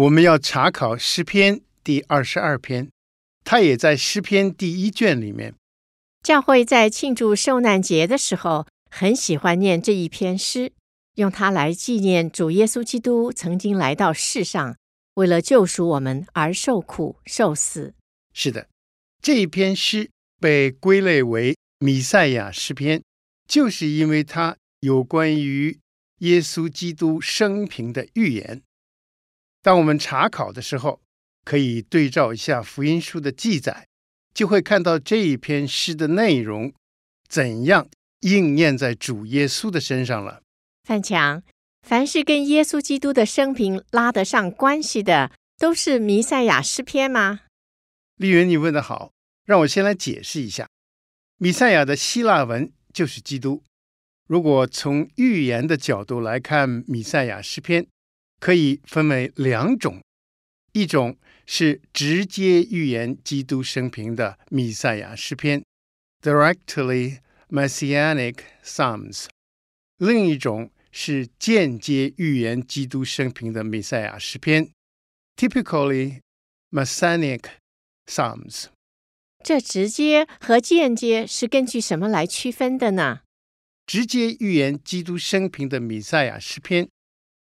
[0.00, 2.88] 我们要查考诗篇第二十二篇，
[3.44, 5.54] 它也在诗篇第一卷里面。
[6.22, 10.72] 教会在庆祝受难节的时候，很喜欢念这一篇诗，
[11.16, 14.74] 用它来纪念主耶稣基督曾经来到世上，
[15.16, 17.92] 为了救赎我们而受苦受死。
[18.32, 18.68] 是的，
[19.20, 20.08] 这一篇诗
[20.40, 23.02] 被归类为弥赛亚诗篇，
[23.46, 25.78] 就是因为它有关于
[26.20, 28.62] 耶稣基督生平的预言。
[29.62, 31.00] 当我们查考的时候，
[31.44, 33.86] 可以对照一下福音书的记载，
[34.32, 36.72] 就会看到这一篇诗的内容
[37.28, 37.88] 怎样
[38.20, 40.42] 应验在主耶稣的身上了。
[40.84, 41.42] 范强，
[41.86, 47.40] 凡是跟耶稣基督的生平拉得上关系的，都是弥赛亚诗篇吗？
[48.16, 49.12] 丽云，你问的好，
[49.44, 50.66] 让我先来解释一下。
[51.38, 53.62] 弥赛亚的希腊文就是基督。
[54.26, 57.86] 如果从预言的角度来看，弥赛亚诗篇
[58.40, 60.02] 可以分为两种：
[60.72, 65.62] 一种是直接预言基督生平的弥赛亚诗篇
[66.22, 67.18] （directly
[67.50, 69.26] messianic psalms）；
[69.98, 74.70] 另一种是间接预言基督生平的弥赛亚诗篇
[75.36, 76.20] （typically
[76.70, 77.42] messianic
[78.06, 78.66] psalms）。
[79.44, 83.20] 这直接和间接是根据什么来区分的呢？
[83.86, 86.88] 直接预言基督生平的弥赛亚诗篇，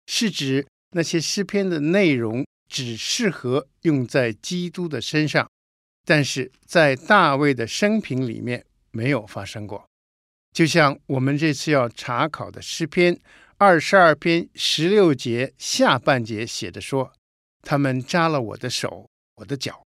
[0.07, 5.49] 是指那些诗篇的内容只适合用在基督的身上，
[6.05, 9.85] 但是在大卫的生平里面没有发生过。
[10.51, 13.19] 就像我们这次要查考的诗篇
[13.57, 17.13] 二十二篇十六节下半节写的说
[17.61, 19.83] ：“他们扎了我的手，我的脚。”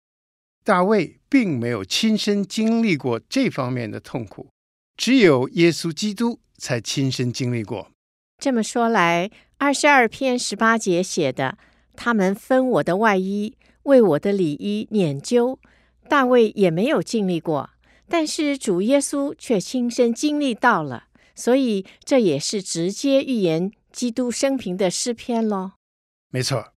[0.63, 4.51] 大卫并没有亲身经历过这方面的痛苦，
[4.97, 7.91] 只有耶稣基督才亲身经历过。
[8.39, 11.59] 这么说来，二十二篇十八节写的
[11.95, 15.59] “他们分我的外衣，为我的里衣拈阄”，
[16.09, 17.69] 大卫也没有经历过，
[18.09, 25.73] 但是主耶稣却亲身经历到了，所以这也是直接预言基督生平的诗篇喽。
[26.31, 26.73] 没错。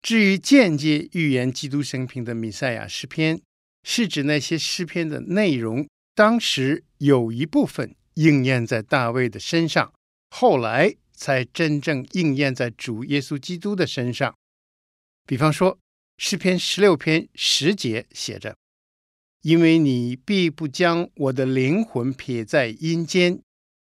[0.00, 3.40] 至于间接预言基督生平的弥赛亚诗篇，
[3.82, 5.84] 是指那些诗篇的内容，
[6.14, 9.92] 当时有一部分应验在大卫的身上，
[10.30, 14.36] 后来才真正应验在主耶稣基督的身上。
[15.26, 15.78] 比方说，
[16.18, 18.56] 诗篇十六篇十节写着
[19.42, 23.40] ：“因为你必不将我的灵魂撇在阴间，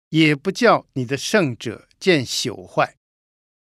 [0.08, 2.96] 也不叫你的圣者见朽坏。”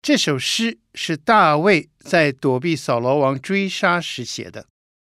[0.03, 4.67] 这首诗是大卫在躲避扫罗王追杀时写的，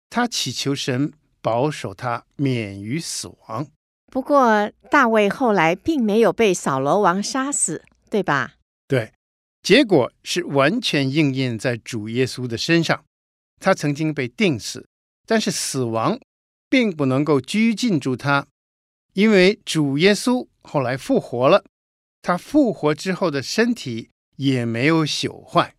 [0.08, 1.12] 他祈求神
[1.42, 3.66] 保守他免于死亡。
[4.12, 7.82] 不过，大卫后来并没有被扫罗王杀死，
[8.14, 8.54] 对吧？
[8.86, 9.12] 对，
[9.60, 13.04] 结果是完全应验在主耶稣的身上。
[13.58, 14.86] 他曾经被钉死，
[15.26, 16.20] 但是死亡
[16.70, 18.46] 并不能够拘禁住他，
[19.14, 21.64] 因为主耶稣后来复活了。
[22.22, 24.10] 他复活之后的身体。
[24.36, 25.76] 也没有朽坏。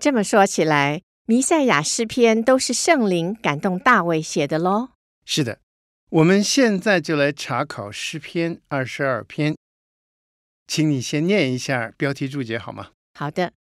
[0.00, 4.92] 这么说起来，弥赛亚诗篇都是圣灵感动大卫写的喽？
[5.26, 5.60] 是的，
[6.08, 9.54] 我们现在就来查考诗篇二十二篇，
[10.70, 12.92] 请你先念一下标题注解好吗？
[13.14, 13.52] 好的，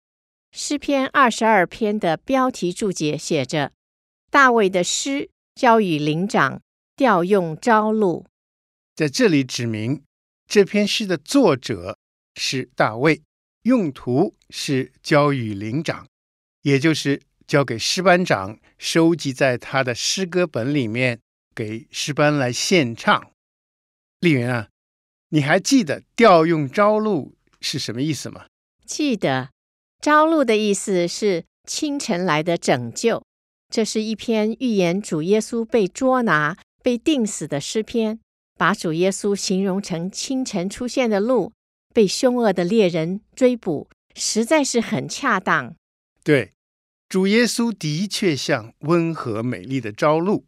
[0.52, 3.72] 诗篇二十二篇的标题注解写着
[4.30, 6.60] ：“大卫的诗，交与灵长，
[6.94, 8.26] 调用朝露。”
[8.94, 10.02] 在这里指明
[10.46, 11.98] 这篇诗的作者
[12.34, 13.22] 是大卫。
[13.62, 16.06] 用途是交与灵长，
[16.60, 21.20] 也就是交给诗班长，收集在他的诗歌本里面，
[21.54, 23.30] 给诗班来献唱。
[24.20, 24.68] 丽云啊，
[25.30, 28.46] 你还记得调用朝露是什么意思吗？
[28.86, 29.50] 记得，
[30.00, 33.22] 朝露的意思是清晨来的拯救。
[33.68, 38.18] 这是一篇预言主耶稣被捉拿、被钉死的诗篇，
[38.56, 41.52] 把主耶稣形容成清晨出现的鹿。
[41.94, 45.74] 被凶恶的猎人追捕，实在是很恰当。
[46.22, 46.52] 对，
[47.08, 50.44] 主耶稣的确像温和美丽的朝露，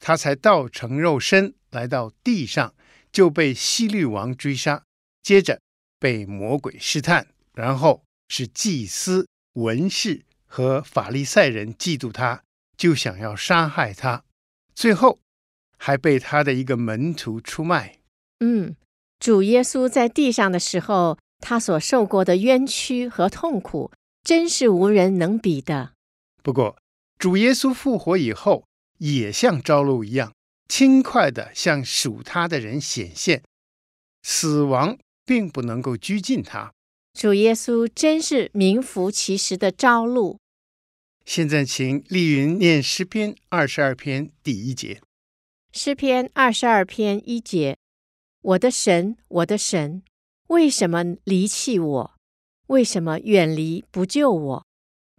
[0.00, 2.74] 他才道成肉身来到地上，
[3.16, 4.84] 就被希律王追杀，
[5.22, 5.62] 接着
[5.98, 12.42] 被魔鬼试探，然后是祭司、文士和法利赛人嫉妒他，
[12.76, 14.22] 就想要杀害他，
[14.74, 15.18] 最后
[15.78, 18.00] 还被他的一个门徒出卖。
[18.40, 18.76] 嗯，
[19.18, 23.90] 主耶稣在地上的时候，他所受过的冤屈和痛苦，
[24.22, 25.94] 真是无人能比的。
[26.42, 26.76] 不过，
[27.18, 28.66] 主耶稣复活以后，
[28.98, 30.34] 也像朝露一样，
[30.68, 33.42] 轻快地向属他的人显现，
[34.22, 36.72] 死亡并不能够拘禁他。
[37.12, 40.38] 主耶稣真是名副其实的朝露。
[41.24, 45.00] 现在，请丽云念诗篇二十二篇第一节。
[45.72, 47.76] 诗篇二十二篇一节：
[48.42, 50.02] 我的神，我的神，
[50.48, 52.14] 为什么离弃我？
[52.68, 54.66] 为什么远离不救我？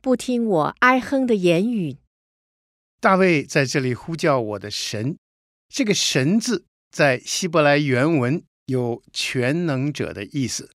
[0.02, 1.98] 不听我哀哼的言语？
[3.00, 5.18] 大卫在这里呼叫我的神。
[5.70, 10.72] 这个“神”字在希伯来原文有全能者的意思。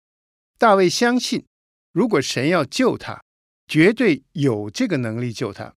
[0.58, 1.46] 大卫相信，
[1.92, 3.22] 如果神要救他，
[3.68, 5.74] 绝对有这个能力救他。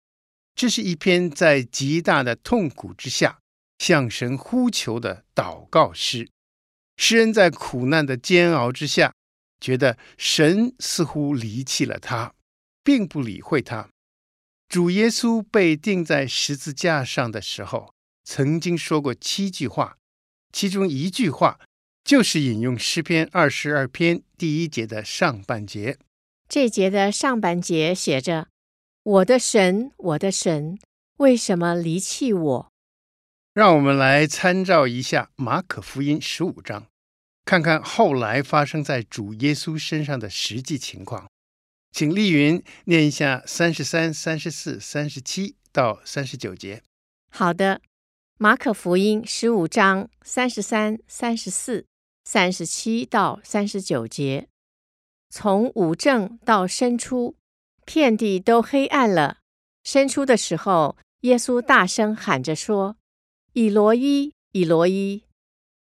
[0.54, 3.38] 这是一篇在极大的痛苦之下
[3.78, 6.28] 向神呼求的祷告诗。
[6.96, 9.14] 诗人在苦难的煎熬之下，
[9.60, 12.34] 觉得神似乎离弃了他，
[12.84, 13.88] 并不理会他。
[14.68, 17.91] 主耶稣被钉在十字架上的时候，
[18.24, 19.98] 曾经说过七句话，
[20.52, 21.60] 其中一句话。
[22.04, 25.98] 就是引用诗篇二十二篇第一节的上半节。
[26.48, 28.48] 这节的上半节写着
[29.04, 30.80] ：“我的神，我的神，
[31.18, 32.72] 为什么离弃我？”
[33.54, 36.88] 让我们来参照一下马可福音十五章，
[37.44, 41.28] 看看后来发生在主耶稣身上的实际情况。
[41.92, 46.82] 请丽云念一下三十三、三十四、三十七到三十九节。
[47.30, 47.80] 好的，
[48.38, 51.86] 马可福音十五章三十三、三十四。
[52.24, 54.46] 三十七到三十九节，
[55.28, 57.34] 从五正到申初，
[57.84, 59.38] 遍地都黑暗了。
[59.82, 62.96] 申初的时候，耶稣大声喊着说
[63.54, 65.24] ：“以罗伊，以罗伊，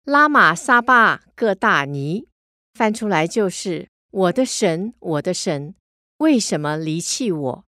[0.02, 2.26] 拉玛撒巴各大尼。”
[2.74, 5.76] 翻出来就是：“我的神，我的神，
[6.16, 7.64] 为什么离弃我？”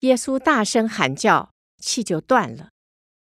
[0.00, 2.70] 耶稣大声喊叫，气就断了。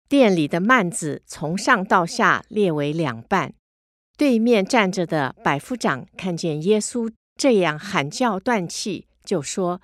[0.07, 3.53] 店里的幔子从上到下裂为两半。
[4.15, 9.81] 对面站着的百夫长看见耶稣这样喊叫断气，就说：“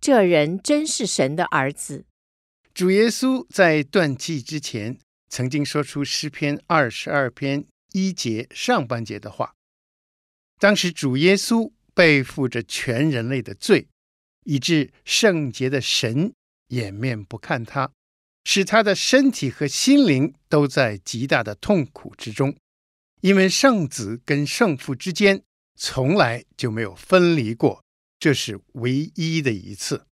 [0.00, 2.04] 这人真是神的儿子。”
[2.72, 4.96] 主耶稣在断气之前，
[5.28, 9.54] 曾经说出诗篇二十二篇一节上半节的话。
[10.60, 13.88] 当时主耶稣背负着全人类的罪，
[14.44, 16.32] 以致圣洁的神
[16.68, 17.90] 掩面不看他，
[18.44, 22.54] 使他的身体和心灵都在极大的痛苦之中。
[23.20, 25.42] 因为圣子跟圣父之间
[25.76, 27.82] 从来就没有分离过，
[28.18, 30.06] 这是唯一的一次。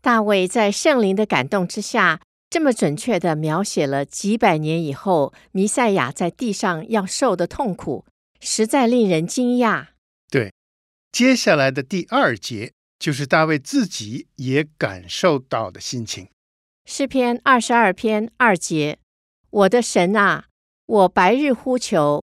[0.00, 8.06] 大卫在圣灵的感动之下，这么准确地描写了几百年以后弥赛亚在地上要受的痛苦，
[8.40, 9.88] 实在令人惊讶。
[10.30, 10.52] 对，
[11.12, 16.28] 接下来的第二节就是大卫自己也感受到的心情。
[16.88, 19.00] 诗篇二十二篇二节
[19.50, 20.46] ：“我的神啊，
[20.86, 22.22] 我白日呼求。”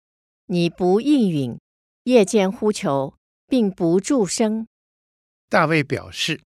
[0.49, 1.59] 你不应允，
[2.03, 3.15] 夜间呼求，
[3.47, 4.67] 并不住声。
[5.49, 6.43] 大卫表示，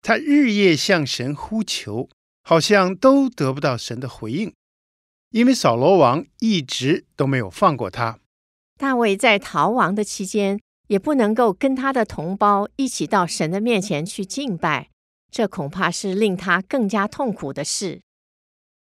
[0.00, 2.08] 他日夜向神呼求，
[2.42, 4.54] 好像都得不到神的回应，
[5.30, 8.18] 因为扫罗王一直都没有放过他。
[8.78, 14.88] 大卫在逃亡的期间，也不能够跟他的同胞一起到神的面前去敬拜，
[15.30, 18.00] 这恐怕是令他更加痛苦的事。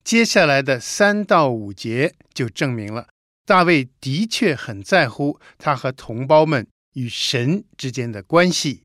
[0.04, 3.08] 接下来的三到五节就证明了。
[3.46, 8.84] 大卫的确很在乎他和同胞们与神之间的关系，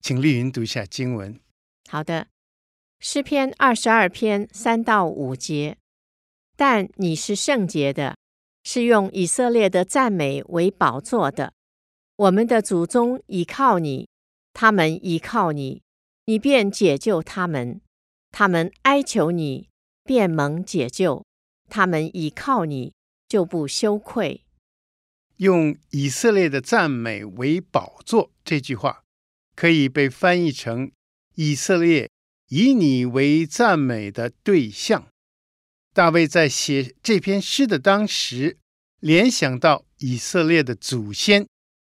[0.00, 1.38] 请丽云读一下经文。
[1.88, 2.26] 好的，
[2.98, 5.76] 诗篇二十二篇三到五节。
[6.56, 8.16] 但你是圣洁的，
[8.64, 11.52] 是用以色列的赞美为宝座的。
[12.16, 14.08] 我们的祖宗倚靠你，
[14.54, 15.82] 他们倚靠你，
[16.26, 17.80] 你便解救他们；
[18.30, 19.68] 他们哀求你，
[20.04, 21.24] 便蒙解救；
[21.68, 22.92] 他们倚靠你。
[23.28, 24.44] 就不羞愧。
[25.38, 29.02] 用以色列的赞美为宝座，这句话
[29.56, 30.92] 可以被翻译成
[31.34, 32.08] 以色列
[32.50, 35.08] 以你为赞美的对象。
[35.92, 38.58] 大卫在写这篇诗的当时，
[39.00, 41.48] 联想到以色列的祖先，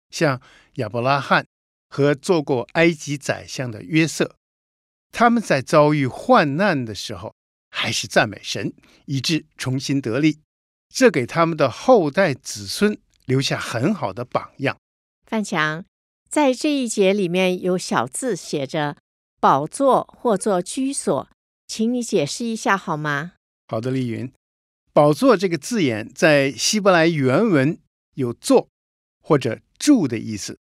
[0.09, 0.41] 像
[0.73, 1.47] 亚伯拉罕
[1.91, 4.37] 和做过埃及宰相的约瑟，
[5.11, 7.35] 他们在遭遇患难的时候，
[7.69, 8.73] 还是赞美神，
[9.07, 10.39] 以致重新得力。
[10.87, 14.77] 这给他们的后代子孙留下很好的榜样。
[15.25, 15.83] 范强，
[16.29, 18.95] 在这一节里面有小字写着
[19.41, 21.29] ：“宝座或做居所，
[21.67, 23.33] 请你解释一下好吗？
[23.67, 24.31] 好的，丽云，
[24.93, 27.77] 宝座这个字眼在希伯来原文
[28.15, 28.69] 有坐
[29.21, 30.57] 或者住的意思。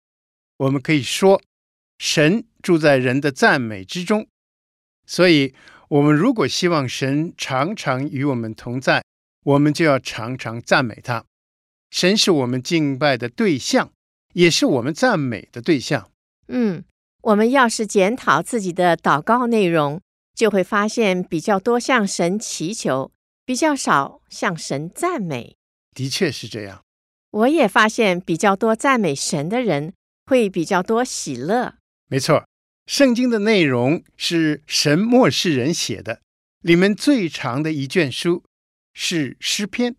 [0.60, 1.40] 我们可以说，
[1.98, 4.28] 神住在人的赞美之中。
[5.06, 5.54] 所以，
[5.88, 9.02] 我们如果希望神常常与我们同在，
[9.42, 11.24] 我们就要常常赞美他。
[11.90, 13.90] 神是我们敬拜的对象，
[14.34, 16.10] 也是我们赞美的对象。
[16.48, 16.84] 嗯，
[17.22, 19.98] 我们要是检讨自己的祷告内容，
[20.34, 23.10] 就会发现比较多向神祈求，
[23.46, 25.56] 比较少向神赞美。
[25.94, 26.82] 的确是这样。
[27.30, 29.94] 我也发现比较多赞美神的人，
[30.30, 31.74] 会比较多喜乐。
[32.06, 32.46] 没错，
[32.86, 36.22] 圣经的内容是神默示人写的，
[36.60, 38.44] 里面最长的一卷书
[38.94, 39.96] 是诗篇。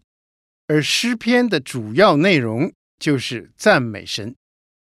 [0.67, 4.33] 而诗篇的主要内容就是赞美神，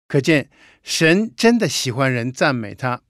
[0.07, 0.49] 可见
[0.81, 3.01] 神真的喜欢人赞美他。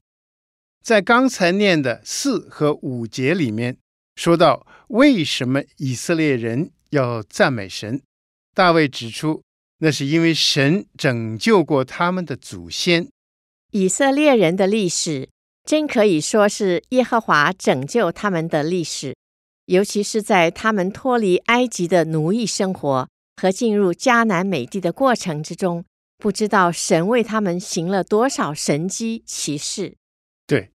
[0.81, 3.77] 在刚才念的四和五节里面，
[4.15, 8.01] 说到为什么以色列人要赞美神，
[8.55, 9.43] 大卫指出，
[9.83, 13.09] 那是因为神拯救过他们的祖先。
[13.71, 15.27] 以色列人的历史
[15.65, 19.13] 真可以说是耶和华拯救他们的历史。
[19.65, 25.83] 尤其是在他们脱离埃及的奴役生活和进入迦南美地的过程之中，
[26.17, 29.95] 不知道神为他们行了多少神机奇事。
[30.47, 30.71] 对，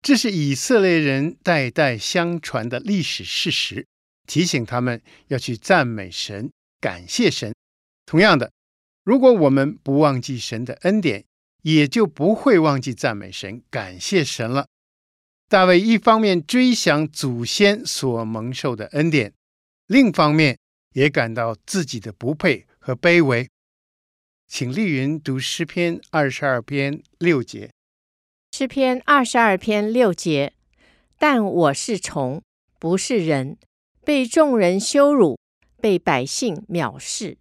[0.00, 3.86] 这是以色列人代代相传的历史事实，
[4.26, 6.50] 提醒他们要去赞美神、
[6.80, 7.52] 感谢神。
[8.08, 8.50] 同样的，
[9.04, 11.26] 如果我们不忘记神的恩典，
[11.60, 14.66] 也就不会忘记赞美神、感谢神了。
[15.46, 19.34] 大卫一方面追想祖先所蒙受的恩典，
[19.88, 20.58] 另一方面
[20.94, 23.46] 也感到自己的不配和卑微。
[24.46, 27.70] 请丽云读诗篇二十二篇六节。
[28.52, 30.54] 诗篇二十二篇六节：
[31.18, 32.40] 但我是虫，
[32.78, 33.58] 不是人，
[34.02, 35.38] 被众人羞辱，
[35.82, 37.36] 被百姓藐视。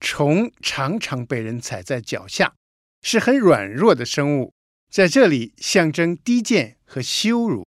[0.00, 2.54] 虫常常被人踩在脚下，
[3.02, 4.52] 是很软弱的生物。
[4.90, 7.66] 在这里象征低贱和羞辱，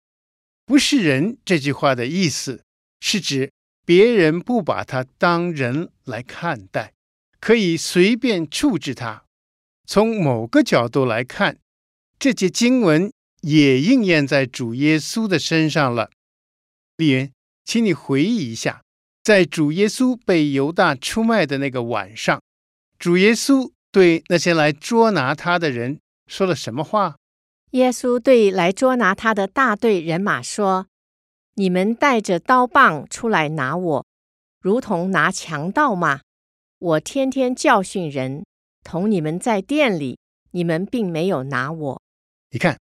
[0.66, 1.38] 不是人。
[1.46, 2.64] 这句话的意思
[3.00, 3.52] 是指
[3.86, 6.94] 别人不把他当人来看待，
[7.40, 9.26] 可以随便处置他。
[9.86, 11.60] 从某个角度来看，
[12.18, 13.12] 这节经文
[13.42, 16.10] 也应验在主耶稣的身上了。
[16.98, 17.32] 丽云，
[17.66, 18.82] 请你回忆一下，
[19.24, 22.42] 在主耶稣被犹大出卖的那个晚上，
[22.98, 26.00] 主耶稣对那些来捉拿他的人。
[26.28, 27.18] 说了什么话？
[27.72, 30.88] 耶稣对来捉拿他的大队人马说
[31.56, 34.06] ：“你们带着刀棒出来拿我，
[34.60, 36.22] 如同拿强盗吗？
[36.80, 38.44] 我天天教训人，
[38.84, 40.18] 同你们在店里，
[40.51, 42.01] 你们并没有拿我。
[42.50, 42.80] 你看，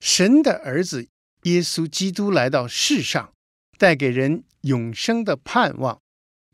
[0.00, 1.08] 神的儿子
[1.42, 3.33] 耶稣基督来到世上，
[3.84, 6.00] 带给人永生的盼望。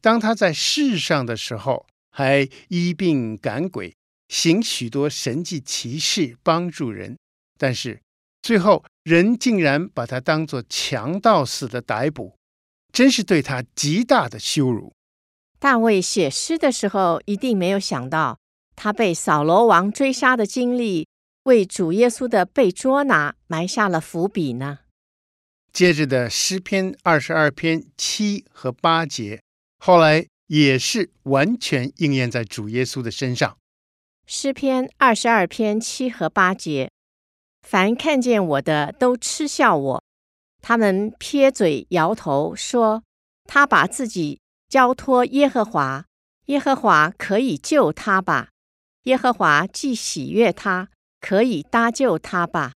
[0.00, 3.94] 当他在世上的时候，还医病赶鬼。”
[4.26, 7.16] 行许多神迹奇事帮助人，
[7.56, 8.00] 但是
[8.42, 12.34] 最后人竟然把他当作强盗似的逮捕，
[12.92, 14.92] 真是对他极大的羞辱。
[15.60, 18.38] 大卫写诗的时候一定没有想到，
[18.74, 21.06] 他被扫罗王追杀的经历，
[21.44, 24.80] 为主耶稣的被捉拿埋下了伏笔呢。
[25.72, 29.40] 接着的诗篇二十二篇七和八节，
[29.78, 33.56] 后来也是完全应验在主耶稣的身上。
[34.26, 36.90] 诗篇二十二篇七和八节：
[37.62, 40.04] 凡看见我的都嗤笑我，
[40.60, 43.04] 他们撇嘴摇头说
[43.46, 46.04] ：“他把自己交托耶和华，
[46.46, 48.50] 耶和华可以救他吧？
[49.04, 50.88] 耶和华既喜悦他，
[51.20, 52.72] 可以搭救他吧？”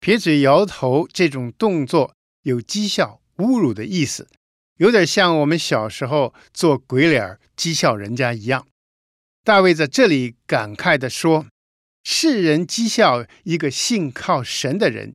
[0.00, 4.26] 撇嘴摇头这种动作有讥笑、侮辱的意思，
[4.78, 8.66] 有点像我们小时候做鬼脸讥笑人家一样。
[9.44, 11.46] 大卫在这里感慨地说
[12.02, 15.14] ：“世人讥笑一个信靠神的人，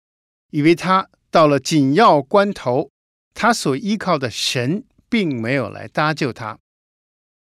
[0.52, 2.92] 以为他到了紧要关头，
[3.34, 6.60] 他所依靠的神并没有来搭救他。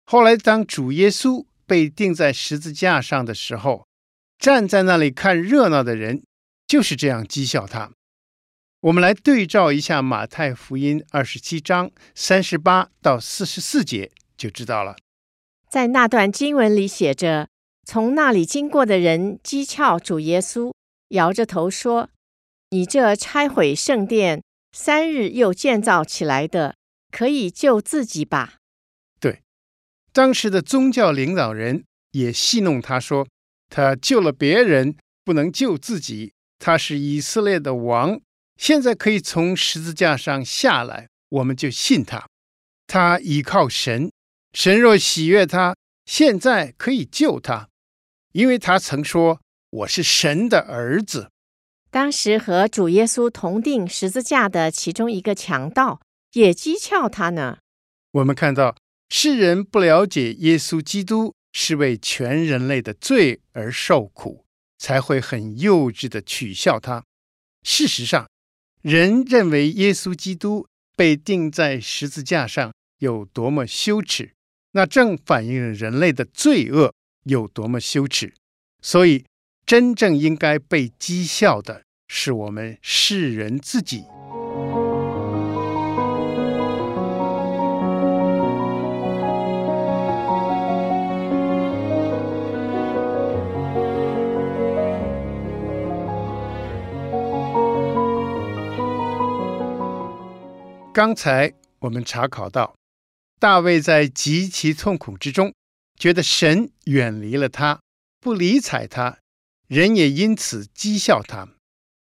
[0.06, 3.86] 后来，当主耶稣被钉在十字架上的时候，
[4.38, 6.24] 站在那里看热闹的人
[6.68, 7.92] 就是这样讥笑他。
[8.82, 14.98] 我们来对照一下马太福音二十七章三十八到四十四节，就知道了。”
[15.70, 17.48] 在那段经文里写着
[17.88, 20.74] ：“从那里经过的人讥诮主耶稣，
[21.10, 22.10] 摇着头说
[22.72, 26.76] ：‘你这拆毁圣殿，三日又建造起来的，
[27.10, 28.56] 可以救自己吧？’”
[29.20, 29.42] 对，
[30.12, 33.28] 当时的宗教领导人也戏弄他说
[33.70, 36.34] ：“他救了别人，不能救自己，
[36.66, 38.22] 他是以色列的王，
[38.56, 42.26] 现在可以从十字架上下来，我们就信他。
[42.88, 44.10] 他依靠神，
[44.54, 47.68] 神若喜悦他，现在可以救他，
[48.32, 49.42] 因为他曾说
[49.72, 51.30] ：“我是神的儿子。”
[51.92, 56.00] 当时和主耶稣同定十字架的其中一个强盗
[56.32, 57.58] 也讥诮他呢。
[58.12, 58.78] 我们看到
[59.10, 64.43] 世人不了解耶稣基督是为全人类的罪而受苦，
[64.84, 67.06] 才会很幼稚的取笑他。
[67.66, 68.30] 事实上，
[68.82, 74.34] 人认为耶稣基督被钉在十字架上有多么羞耻，
[74.74, 78.34] 那正反映了人类的罪恶有多么羞耻。
[78.82, 79.24] 所以，
[79.66, 84.04] 真正应该被讥笑的是我们世人自己。
[100.94, 102.76] 刚才我们查考到，
[103.40, 105.52] 大卫在极其痛苦之中，
[105.98, 107.82] 觉得神远离了他。
[108.20, 109.18] 不理睬他，
[109.68, 111.50] 人也因此讥笑他。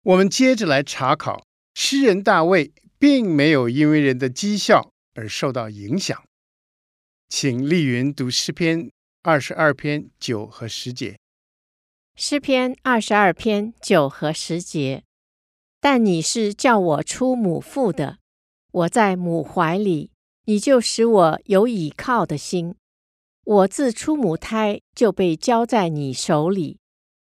[0.02, 1.44] 我们接着来查考，
[1.74, 6.24] 诗人大卫并没有因为人的讥笑而受到影响。
[7.28, 8.90] 请丽云读诗篇
[9.22, 11.18] 二十二篇九和十节。
[12.16, 15.04] 诗篇二十二篇九和十节。
[15.82, 18.18] 但你是叫我出母腹的，
[18.72, 20.10] 我在母怀里，
[20.44, 22.74] 你就使我有倚靠的心。
[23.44, 26.78] 我自出母胎就被交在你手里，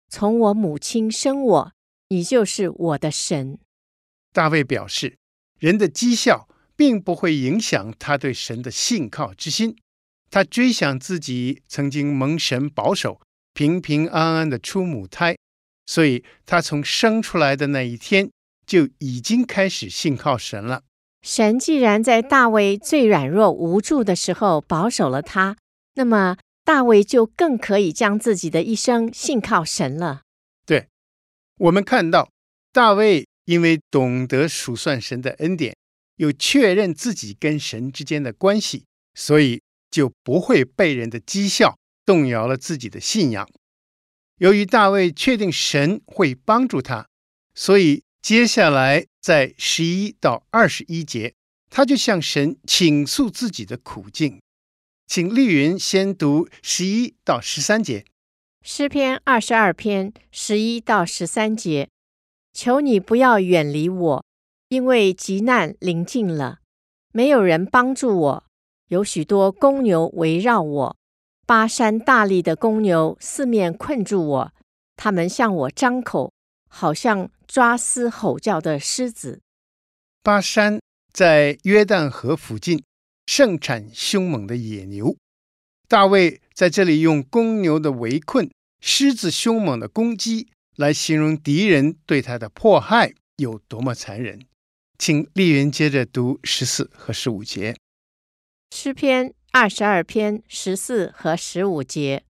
[0.10, 1.72] 从我母亲生我，
[2.10, 3.60] 你就是我的神。
[4.32, 5.18] 大卫表示，
[5.60, 9.76] 人的讥笑并不会影响他对神的信靠之心。
[10.32, 13.22] 他追想自己曾经蒙神保守，
[13.54, 15.38] 平平安安的出母胎，
[15.86, 18.32] 所以他从生出来的那一天
[18.66, 20.84] 就已经开始信靠神了。
[21.26, 25.58] 神既然在大卫最软弱无助的时候保守了他。
[25.96, 30.22] 那么，大卫就更可以将自己的一生信靠神了。
[30.68, 30.88] 对，
[31.58, 32.30] 我们看到
[32.72, 35.76] 大卫因为懂得数算神的恩典，
[36.18, 38.86] 又确认自己跟神之间的关系，
[39.16, 43.50] 所以就不会被人的讥笑动摇了自己的信仰。
[44.38, 47.08] 由于大卫确定神会帮助他，
[47.56, 51.36] 所以接下来在十一到二十一节，
[51.70, 54.42] 他就向神倾诉自己的苦境。
[55.06, 58.04] 请丽云先读十一到十三节，
[58.64, 61.88] 诗篇二十二篇十一到十三节。
[62.52, 64.26] 求你不要远离我，
[64.70, 66.62] 因为急难临近了，
[67.14, 68.44] 没有人帮助我。
[68.88, 70.98] 有许多公牛围绕我，
[71.46, 74.54] 巴山大力的公牛四面困住我，
[74.96, 76.34] 他们向我张口，
[76.76, 79.40] 好像抓嘶吼叫的狮子。
[80.22, 80.82] 巴山
[81.14, 82.84] 在约旦河附近。
[83.28, 85.18] 盛产凶猛的野牛，
[85.88, 94.46] 大卫在这里用公牛的围困、狮子凶猛的攻击来形容敌人对他的迫害有多么残忍。
[95.00, 97.76] 请丽云接着读十四和十五节。
[98.70, 102.24] 诗篇二十二篇十四和十五节：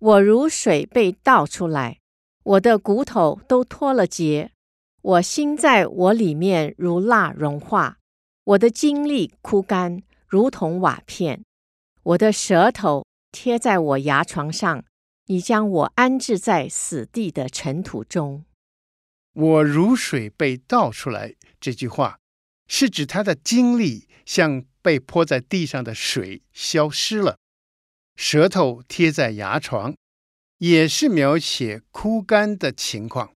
[0.00, 1.99] 我如水被倒出来，
[2.50, 4.50] 我的骨头都脱了节，
[5.02, 7.98] 我心在我里面如蜡融化，
[8.42, 10.02] 我的精力枯干。
[10.26, 11.44] 如同瓦片，
[12.02, 14.84] 我的舌头贴在我牙床上，
[15.26, 18.44] 你将我安置在死地的尘土中。
[19.32, 22.18] 我如水被倒出来，这句话
[22.68, 27.36] 是指他的精力像被泼在地上的水消失了。
[28.16, 29.96] 舌头贴在牙床，
[30.60, 33.34] 也是描写枯干的情况，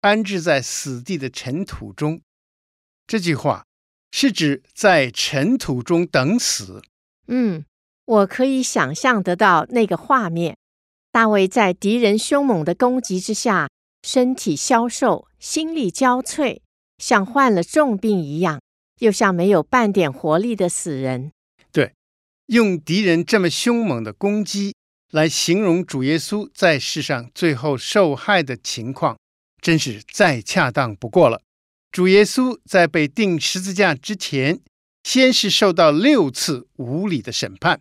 [0.00, 2.20] 安置在死地的尘土中。
[3.06, 3.64] 这句话。
[4.12, 6.80] 是指在尘土中等死。
[7.26, 7.66] 嗯，
[8.06, 10.56] 我可以想象得到那个画面：
[11.12, 13.68] 大卫在敌人凶猛的攻击之下，
[14.02, 16.60] 身体消瘦，心力交瘁，
[16.96, 18.62] 像患了重病一样，
[19.00, 21.30] 又像没有半点活力的死人。
[21.70, 21.92] 对，
[22.46, 24.74] 用敌人这么凶猛的攻击
[25.12, 29.16] 来形容主耶稣在世上最后受害的情况，
[29.62, 31.40] 真是再恰当不过了。
[31.90, 34.60] 主耶稣在被钉十字架之前，
[35.04, 37.80] 先是受到六次无理的审判，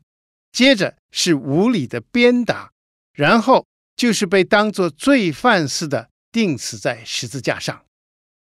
[0.51, 2.71] 接着是无理的鞭打，
[3.13, 3.65] 然后
[3.97, 7.83] 就是被当作罪犯似的钉死在十字架上。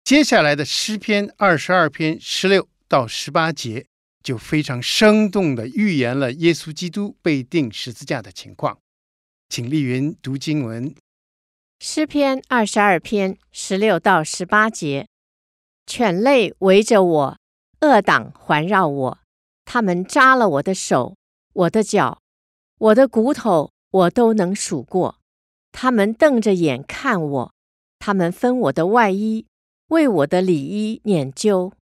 [0.05, 3.87] 接下来的诗篇二十二篇十六到十八节，
[4.25, 8.79] 就非常生动地预言了耶稣基督被钉十字架的情况。
[9.49, 10.93] 请丽云读经文。
[11.79, 15.07] 诗篇二十二篇十六到十八节：
[15.87, 17.39] 犬类围着我，
[17.83, 19.19] 恶党环绕我，
[19.67, 21.15] 他们扎了我的手、
[21.53, 22.21] 我的脚、
[22.79, 25.19] 我的骨头，我都能数过。
[25.71, 27.55] 他们瞪着眼看我，
[27.99, 29.45] 他们分我的外衣，
[29.89, 31.75] 为我的里衣捻揪。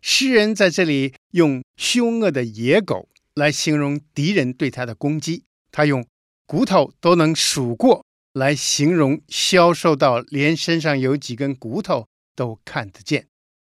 [0.00, 6.06] 诗人在这里用凶恶的野狗来形容敌人对他的攻击，他用
[6.46, 13.26] 骨头都能数过来形容消瘦到连身上有几根骨头都看得见。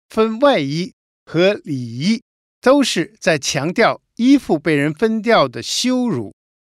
[0.08, 0.92] 分外衣
[1.26, 2.22] 和里衣
[2.60, 6.32] 都是在强调衣服被人分掉的羞辱。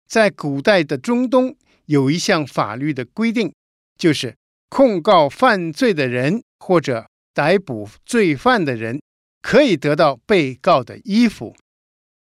[0.07, 3.53] 在古代的中东，有一项法律的规定，
[3.99, 4.37] 就是
[4.69, 9.01] 控告犯罪的人或者逮捕罪犯的人。
[9.43, 11.55] 可以得到被告的衣服。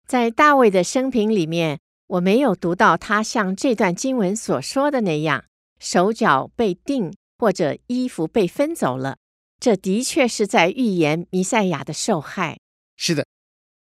[0.06, 5.44] 在大卫的生平里面，我没有读到他像这段经文所说的那样，
[5.80, 9.16] 手脚被钉或者衣服被分走了。
[9.58, 12.58] 这的确是在预言弥赛亚的受害。
[12.96, 13.26] 是的，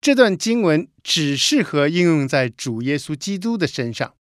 [0.01, 4.15] 这段经文只适合应用在主耶稣基督的身上。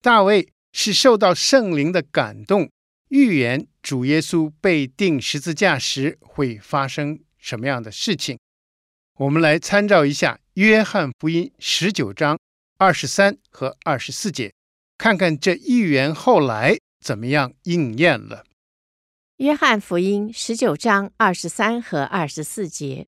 [0.00, 2.70] 大卫是受到圣灵的感动，
[3.08, 8.38] 预言主耶稣被钉十字架时会发生什么样的事情。
[9.20, 12.38] 我们来参照一下《约翰福音》十九章
[12.78, 14.54] 二十三和二十四节，
[14.96, 18.44] 看看这预言后来怎么样应验了。
[19.36, 23.08] 《约翰福音》十九章二十三和二十四节，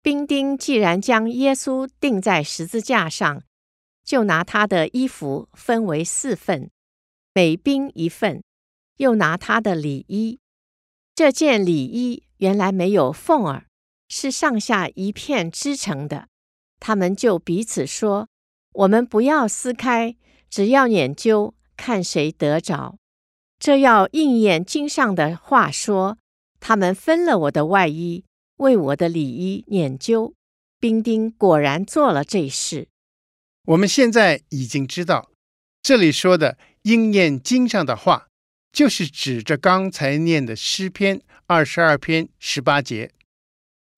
[0.00, 3.42] 兵丁既然将耶稣钉在十字架上，
[4.04, 6.70] 就拿他的衣服分为四份，
[7.34, 8.40] 每兵一份，
[8.98, 10.38] 又拿他的里衣。
[11.16, 13.66] 这件里衣原来没有缝儿。
[14.16, 16.28] 是上下一片织成的，
[16.78, 18.28] 他们就彼此说
[18.74, 20.14] ：“我们不要撕开，
[20.48, 22.96] 只要拈阄，看谁得着。”
[23.58, 26.18] 这要应验经上的话说
[26.60, 28.24] ：“他们分了我的外衣，
[28.58, 30.34] 为我的里衣拈阄。”
[30.78, 32.86] 兵丁果然做了这事。
[33.64, 35.32] 我们现在已经知道，
[35.82, 38.28] 这里说的应验经上的话，
[38.70, 43.10] 就是指着刚才念的诗篇二十二篇十八节。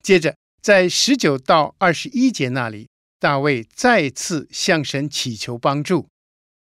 [0.07, 2.89] 接着，在十九到二十一节那里，
[3.19, 6.07] 大卫再次向神祈求帮助。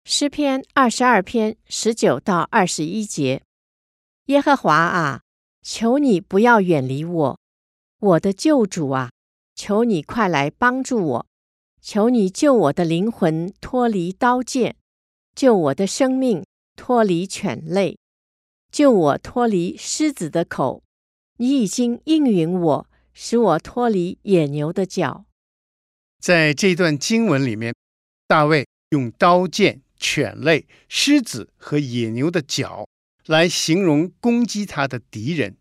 [0.04, 3.42] 诗篇二十二篇十九到二十一节：
[4.26, 5.22] 耶和华啊，
[5.62, 7.40] 求你不要远离我，
[8.02, 9.12] 我的救主啊，
[9.56, 11.26] 求你快来帮助我，
[11.82, 14.76] 求你救我的灵魂脱离刀剑，
[15.34, 17.98] 救我的生命脱离犬类，
[18.70, 20.84] 救我脱离狮子的口。
[21.38, 22.89] 你已经应允我。
[23.14, 25.26] 使我脱离野牛的角。
[26.20, 27.74] 在这段经文里面，
[28.28, 32.88] 大卫用刀剑、犬类、狮子和野牛的角
[33.26, 35.58] 来形容攻击他的敌人。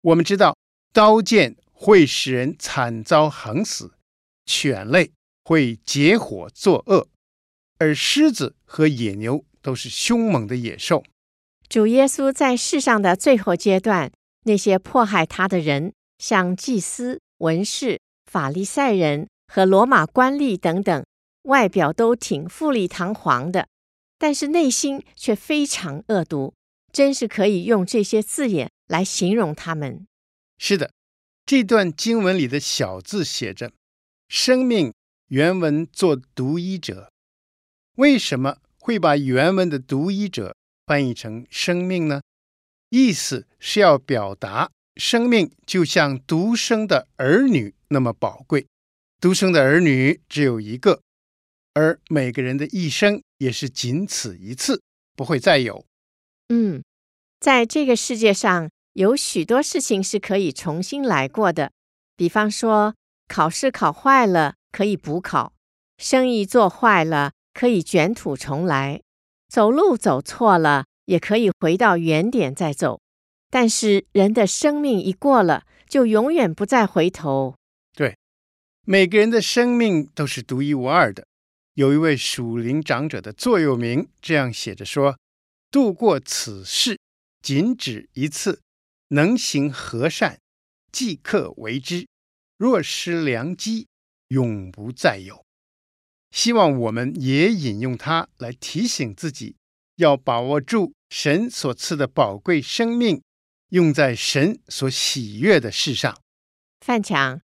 [0.00, 0.56] 我们知道，
[0.92, 3.92] 刀剑会使人惨遭横死，
[4.46, 5.12] 犬类
[5.44, 7.08] 会结伙作恶，
[7.78, 11.04] 而狮子和野牛都是凶猛的野兽。
[11.68, 14.12] 主耶稣在世上的最后阶段，
[14.44, 15.92] 那些迫害他的人。
[16.22, 21.04] 像祭司、文士、法利赛人和罗马官吏等等，
[21.42, 23.66] 外表都挺富丽堂皇的，
[24.20, 26.54] 但是内心却非常恶毒，
[26.92, 30.06] 真是可以用这些字眼来形容他们。
[30.58, 30.92] 是的，
[31.44, 33.72] 这段经文里的小字写着
[34.30, 34.94] “生命”，
[35.26, 37.10] 原文做独一者。
[37.96, 40.54] 为什么会把原文的独一者
[40.86, 42.22] 翻译成“生命”呢？
[42.90, 44.70] 意思是要表达。
[44.96, 48.66] 生命就像独生的儿女那么宝贵，
[49.20, 51.00] 独生的儿女只有一个，
[51.74, 54.82] 而每个人的一生也是仅此一次，
[55.14, 55.86] 不会再有。
[56.48, 56.82] 嗯，
[57.40, 61.72] 在这个世界上有许多事情是可以重新来过的，
[62.16, 62.94] 比方说
[63.26, 65.54] 考试考坏了可以补考，
[65.96, 69.00] 生意做坏了可以卷土重来，
[69.48, 73.00] 走路走错了也可以回到原点再走。
[73.52, 77.54] 但是人的生命一过了，就永远不再回头。
[77.94, 78.16] 对，
[78.86, 81.26] 每个人的生命都是独一无二的。
[81.74, 85.18] 有一位属灵长者的座右铭这样写着说
[85.70, 86.98] ：“度过此世，
[87.42, 88.62] 仅止一次。
[89.08, 90.38] 能行和善，
[90.90, 92.06] 即刻为之；
[92.56, 93.86] 若失良机，
[94.28, 95.44] 永不再有。”
[96.32, 99.56] 希望我们也引用它来提醒自己，
[99.96, 103.22] 要把握住神所赐的宝贵生命。
[103.72, 106.18] 用在神所喜悦的事上。
[106.80, 107.40] 范强，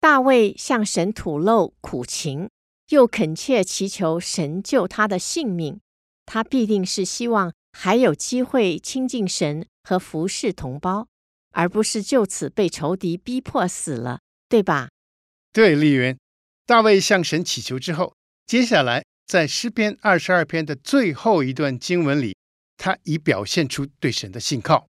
[0.00, 2.50] 大卫向神吐露苦情，
[2.88, 5.80] 又恳切祈求神救他的性命，
[6.26, 11.06] 他必定是希望还有机会亲近神和服侍同胞，
[11.52, 14.88] 而不是就此被仇敌逼迫死了，对吧？
[15.52, 16.18] 对，丽云，
[16.66, 22.36] 大卫向神祈求之后，接下来在诗篇二十二篇的最后一段经文里，
[22.76, 24.88] 他已表现出对神的信靠，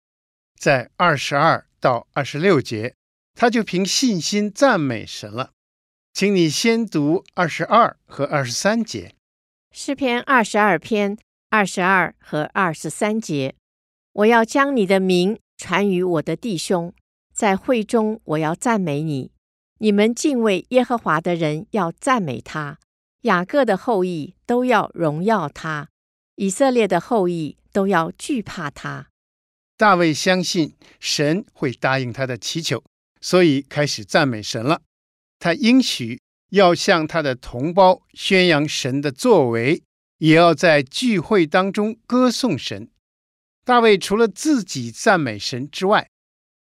[0.61, 2.93] 在二十二到二十六节，
[3.33, 5.53] 他就凭信心赞美神了。
[6.13, 9.15] 请你先读二十二和二十三节。
[9.71, 11.17] 诗篇二十二篇
[11.49, 13.55] 二十二和二十三节，
[14.13, 16.93] 我要将你的名传与我的弟兄，
[17.33, 19.31] 在会中我要赞美你。
[19.79, 22.77] 你们敬畏耶和华的人要赞美他，
[23.21, 25.89] 雅各的后裔都要荣耀他，
[26.35, 29.07] 以色列的后裔都要惧怕他。
[29.81, 32.83] 大卫相信神会答应他的祈求，
[33.19, 34.83] 所以开始赞美神了。
[35.39, 39.81] 他应许要向他的同胞宣扬神的作为，
[40.19, 42.91] 也要在聚会当中歌颂神。
[43.65, 46.07] 大卫除了自己赞美神之外，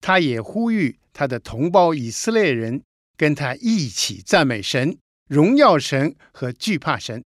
[0.00, 2.82] 他也呼吁他的同胞以色列人
[3.18, 4.96] 跟他一起赞美神、
[5.28, 7.22] 荣耀神和惧怕神。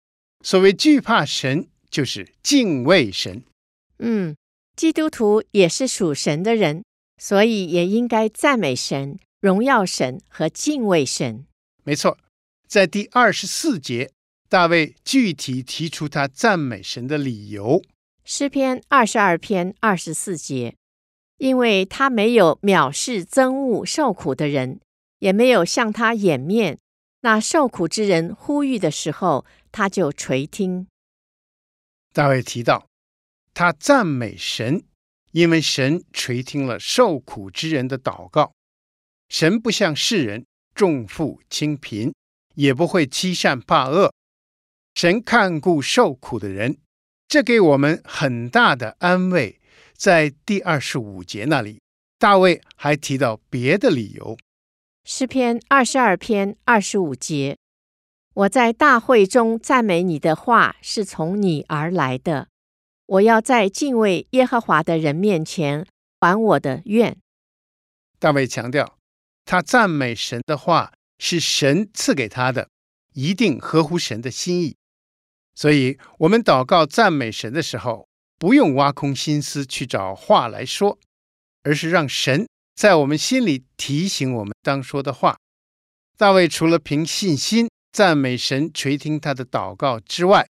[0.44, 3.42] 所谓惧怕神，就是敬畏神。
[4.00, 4.36] 嗯，
[4.78, 6.84] 基督徒也是属神的人，
[7.20, 9.18] 所以也应该赞美神。
[9.40, 11.46] 荣耀神和敬畏神，
[11.82, 12.16] 没错。
[12.68, 14.12] 在第二十四节，
[14.48, 17.82] 大卫具体提出他赞美神的理由。
[18.24, 20.76] 诗篇二十二篇二十四节，
[21.38, 24.80] 因为他没有藐视憎恶受苦的人，
[25.18, 26.78] 也没有向他掩面。
[27.22, 30.86] 那受苦之人呼吁的时候，他就垂听。
[32.12, 32.87] 大卫提到，
[33.58, 34.84] 他赞美神，
[35.32, 38.52] 因为神垂听了受苦之人的祷告。
[39.28, 42.14] 神不像世人重富轻贫，
[42.54, 44.14] 也不会欺善怕恶。
[44.94, 46.78] 神看顾受苦的人，
[47.26, 49.58] 这给我们很大的安慰。
[49.92, 51.80] 在第二十五节那里，
[52.16, 54.38] 大卫还提到别的理由。
[55.04, 57.56] 诗篇二十二篇二十五节：
[58.34, 62.46] 我在大会中赞美你的话是从你而来的。
[63.08, 65.86] 我要在敬畏耶和华的人面前
[66.20, 67.16] 还我的愿。
[68.18, 68.96] 大卫强调。
[69.50, 72.68] 他赞美神的话是神赐给他的，
[73.14, 74.76] 一定合乎神的心意。
[75.54, 78.06] 所以，我们祷告赞美神的时候，
[78.38, 80.98] 不用挖空心思去找话来说，
[81.62, 85.38] 而是让神在我们心里提醒我们当说的话。
[86.18, 90.46] 大卫除了凭信心赞美神垂听他的祷告之外，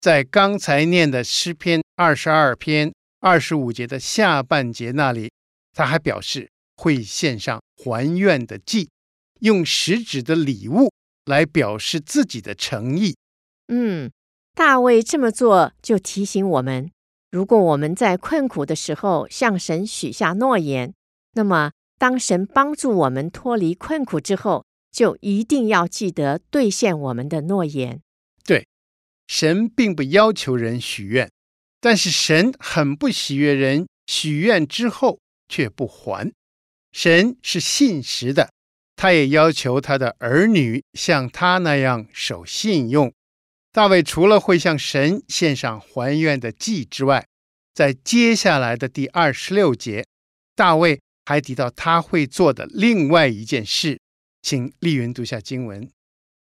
[0.00, 5.30] 在刚才念的诗篇二十二篇二十五节的下半节那里，
[5.72, 6.50] 他还表示。
[6.80, 8.88] 会献上还愿的祭，
[9.40, 10.92] 用实质的礼物
[11.24, 13.16] 来表示自己的诚意。
[13.66, 14.08] 嗯，
[14.54, 16.88] 大卫这么做就提醒我们：
[17.32, 20.94] 如果我们在困苦的时候向神许下诺言，
[21.32, 28.00] 那么当神帮助我们脱离困苦之后，就一定要记得兑现我们的诺言。
[29.28, 31.30] 神并不要求人许愿，
[31.80, 36.32] 但是神很不喜悦人许愿之后却不还。
[36.90, 38.50] 神是信实的，
[38.96, 43.12] 他也要求他的儿女像他那样守信用。
[43.70, 47.26] 大卫除了会向神献上还愿的祭之外，
[47.74, 50.06] 在接下来的第二十六节，
[50.56, 54.00] 大卫还提到他会做的另外一件事，
[54.40, 55.88] 请丽云读下经文：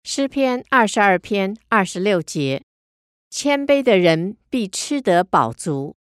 [0.04, 2.64] 诗篇二十二篇二十六节，
[3.30, 5.96] 谦卑的人必吃得饱足，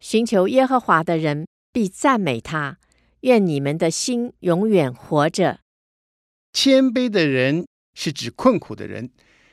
[0.00, 2.78] 寻求耶和华的人必赞美他。
[3.20, 5.60] 愿你们的心永远活着。
[6.52, 9.10] 谦卑的人是指困苦的人。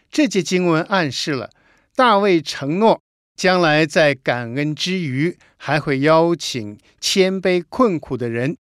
[0.09, 1.51] 这节经文暗示了
[1.95, 2.99] 大卫承诺，
[3.35, 8.57] 将来在感恩之余，还会邀请谦卑困苦的人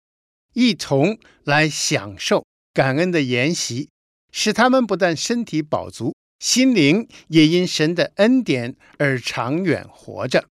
[0.55, 3.91] 一同来享受感恩的筵席，
[4.37, 10.47] 使他们不但身体饱足，心灵也因神的恩典而长远活着。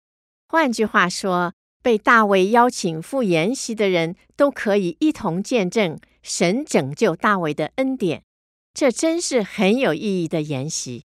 [0.48, 8.22] 换句话说，被大卫邀请赴筵席的人都可以一同见证神拯救大卫的恩典，
[8.72, 11.04] 这真是很有意义的筵席。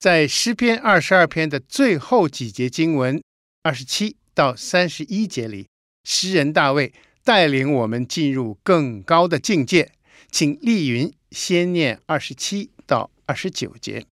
[0.00, 3.22] 在诗篇二十二篇的最后几节经文，
[3.62, 5.68] 二十七到三十一节里，
[6.02, 9.92] 诗人大卫带领我们进入更高的境界。
[10.36, 14.04] 请丽云先念二十七到二十九节。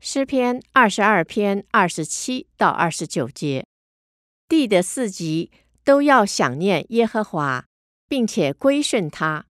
[0.00, 3.66] 诗篇二十二篇二十七到二十九节。
[4.48, 5.50] 地的四极
[5.84, 7.66] 都要想念耶和华，
[8.08, 9.44] 并且归顺他；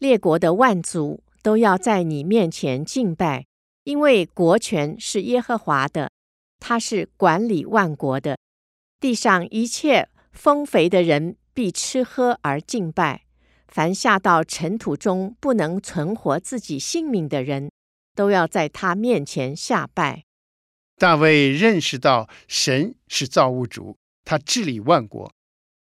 [0.00, 3.46] 列国的万族都要在你面前敬拜，
[3.84, 6.10] 因为国权是耶和华的，
[6.58, 8.36] 他是管理万国的。
[8.98, 13.26] 地上一切丰肥的人必吃喝而敬拜。
[13.72, 17.70] 凡下到尘土中不能存活自己性命的人，
[18.14, 20.24] 都要在他面前下拜。
[20.96, 25.30] 大卫认识到神是造物主，他治理万国，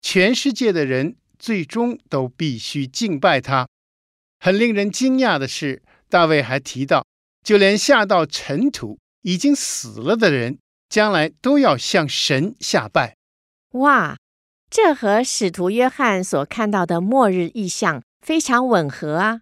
[0.02, 3.68] 全世界的人最终都必须敬拜他。
[4.40, 7.06] 很令人惊讶的是，大卫还提到，
[7.44, 13.16] 就连下到尘土已经死了的人，将来都要向神下拜。
[13.72, 14.18] 哇，
[14.72, 19.42] 这和使徒约翰所看到的末日异象非常吻合啊！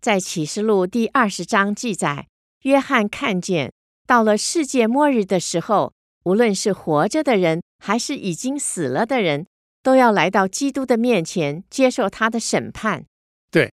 [0.00, 2.28] 在启示录第二十章记载，
[2.62, 3.70] 约翰看见。
[4.06, 5.92] 到了世界末日的时候，
[6.24, 9.46] 无论是活着的人，还是已经死了的人，
[9.82, 13.04] 都要来到基督的面前，接受他的审判。
[13.50, 13.70] 对，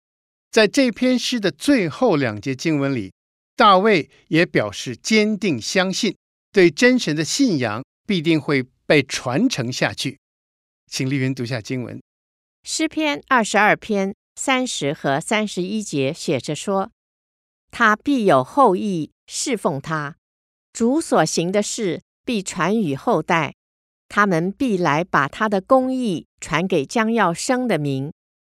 [0.50, 3.12] 在这篇诗的最后两节经文里，
[3.54, 6.16] 大卫也表示坚定相信，
[6.50, 10.18] 对真神的信仰必定会被传承下去。
[10.90, 12.00] 请丽云读下经文：
[12.62, 16.90] 诗篇二十二篇三十和三十一节写着说
[17.70, 20.16] ：“他必有后裔侍奉他。”
[20.72, 23.54] 主所行的事必传与后代，
[24.08, 28.12] 他们必来把他的公义传给将要生的民，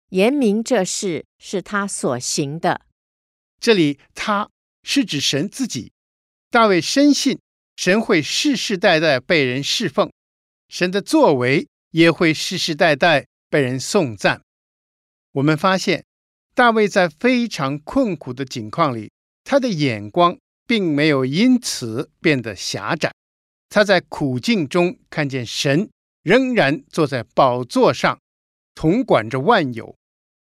[0.09, 2.81] 言明这事是他所行的。
[3.59, 4.49] 这里“他”
[4.83, 5.91] 是指神自己。
[6.49, 7.39] 大卫深信
[7.75, 10.11] 神会世世代代被人侍奉，
[10.69, 14.43] 神的作为也会世世代代被人颂赞。
[15.31, 16.03] 我们发现，
[16.53, 19.09] 大卫在非常困苦的境况里，
[19.43, 20.37] 他的眼光。
[20.65, 23.13] 并没有因此变得狭窄，
[23.67, 25.89] 他在苦境中看见神
[26.23, 28.17] 仍然坐在宝座上，
[28.73, 29.93] 统管着万有。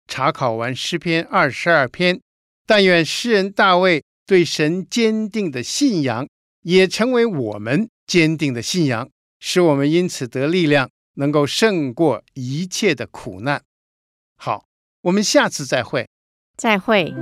[0.08, 2.22] 查考完诗篇二十二篇，
[2.66, 6.26] 但愿诗人大卫对神坚定的信仰，
[6.62, 9.10] 也成为我们坚定的信仰，
[9.42, 13.64] 使我们因此得力量，能够胜过一切的苦难。
[14.38, 14.68] 好，
[15.02, 16.08] 我们下次再会。
[16.58, 17.14] 再会。